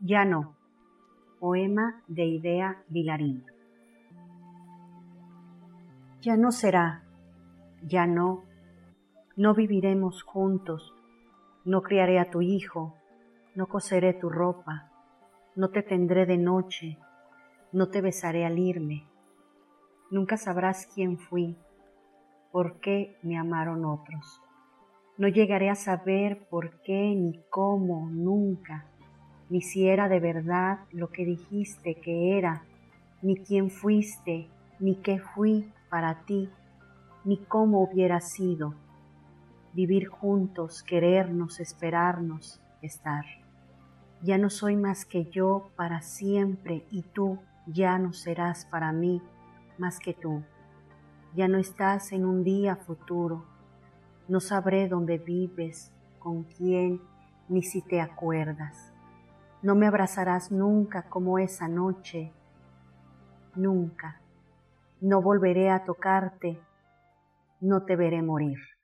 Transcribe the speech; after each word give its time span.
Ya 0.00 0.26
no. 0.26 0.54
Poema 1.40 2.02
de 2.06 2.26
Idea 2.26 2.82
Vilarín. 2.88 3.44
Ya 6.20 6.36
no 6.36 6.52
será, 6.52 7.02
ya 7.82 8.06
no, 8.06 8.44
no 9.36 9.54
viviremos 9.54 10.22
juntos, 10.22 10.94
no 11.64 11.82
criaré 11.82 12.18
a 12.18 12.30
tu 12.30 12.42
hijo, 12.42 12.94
no 13.54 13.68
coseré 13.68 14.12
tu 14.12 14.28
ropa, 14.28 14.90
no 15.54 15.70
te 15.70 15.82
tendré 15.82 16.26
de 16.26 16.36
noche, 16.36 16.98
no 17.72 17.88
te 17.88 18.02
besaré 18.02 18.44
al 18.44 18.58
irme. 18.58 19.06
Nunca 20.10 20.36
sabrás 20.36 20.86
quién 20.94 21.18
fui, 21.18 21.56
por 22.52 22.80
qué 22.80 23.16
me 23.22 23.38
amaron 23.38 23.86
otros. 23.86 24.42
No 25.16 25.28
llegaré 25.28 25.70
a 25.70 25.74
saber 25.74 26.46
por 26.50 26.82
qué 26.82 27.14
ni 27.14 27.40
cómo 27.48 28.10
nunca 28.10 28.90
ni 29.48 29.62
si 29.62 29.88
era 29.88 30.08
de 30.08 30.20
verdad 30.20 30.80
lo 30.92 31.10
que 31.10 31.24
dijiste 31.24 31.94
que 31.96 32.36
era, 32.36 32.64
ni 33.22 33.36
quién 33.36 33.70
fuiste, 33.70 34.48
ni 34.80 34.96
qué 34.96 35.18
fui 35.18 35.72
para 35.88 36.24
ti, 36.24 36.50
ni 37.24 37.38
cómo 37.38 37.80
hubiera 37.82 38.20
sido. 38.20 38.74
Vivir 39.72 40.08
juntos, 40.08 40.82
querernos, 40.82 41.60
esperarnos, 41.60 42.60
estar. 42.82 43.24
Ya 44.22 44.38
no 44.38 44.50
soy 44.50 44.76
más 44.76 45.04
que 45.04 45.26
yo 45.26 45.70
para 45.76 46.00
siempre 46.00 46.84
y 46.90 47.02
tú 47.02 47.38
ya 47.66 47.98
no 47.98 48.12
serás 48.12 48.64
para 48.64 48.92
mí 48.92 49.22
más 49.78 49.98
que 49.98 50.14
tú. 50.14 50.42
Ya 51.34 51.48
no 51.48 51.58
estás 51.58 52.12
en 52.12 52.24
un 52.24 52.42
día 52.42 52.76
futuro. 52.76 53.44
No 54.26 54.40
sabré 54.40 54.88
dónde 54.88 55.18
vives, 55.18 55.92
con 56.18 56.44
quién, 56.44 57.00
ni 57.48 57.62
si 57.62 57.82
te 57.82 58.00
acuerdas 58.00 58.95
no 59.66 59.74
me 59.74 59.88
abrazarás 59.88 60.52
nunca 60.52 61.08
como 61.08 61.40
esa 61.40 61.66
noche, 61.66 62.32
nunca. 63.56 64.20
No 65.00 65.20
volveré 65.20 65.70
a 65.70 65.82
tocarte, 65.82 66.60
no 67.60 67.82
te 67.82 67.96
veré 67.96 68.22
morir. 68.22 68.75